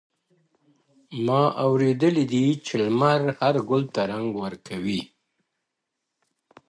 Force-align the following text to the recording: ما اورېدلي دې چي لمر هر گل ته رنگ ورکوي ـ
ما 1.25 1.41
اورېدلي 1.65 2.23
دې 2.33 2.45
چي 2.65 2.73
لمر 2.83 3.21
هر 3.39 3.55
گل 3.69 3.81
ته 3.93 4.01
رنگ 4.11 4.29
ورکوي 4.43 5.01
ـ 5.05 5.09